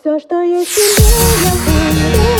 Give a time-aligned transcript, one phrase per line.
[0.00, 2.39] Все, что есть в тебе,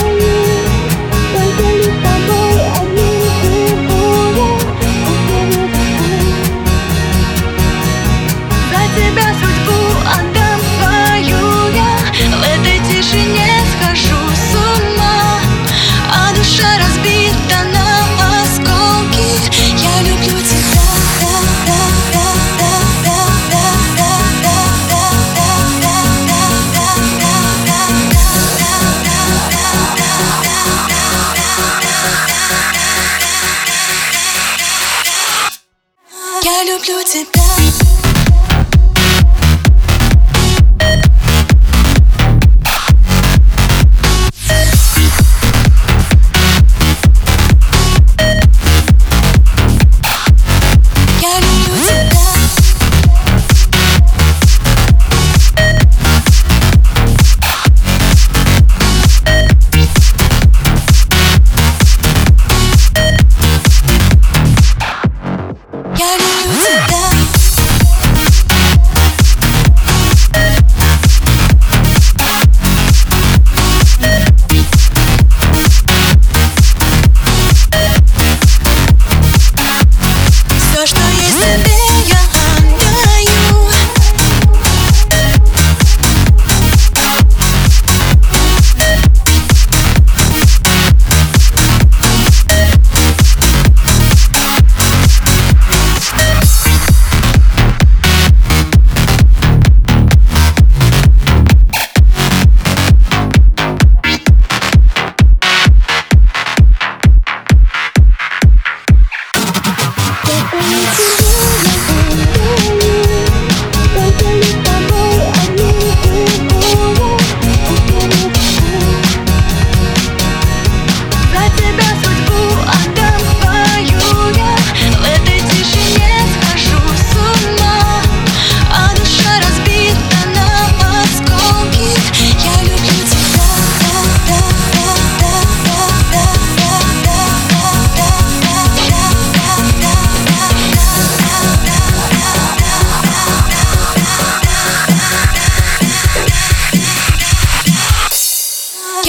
[36.87, 37.40] blue tip.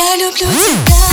[0.00, 1.09] Я люблю тебя